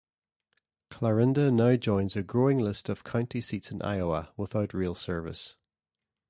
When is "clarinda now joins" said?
0.89-2.15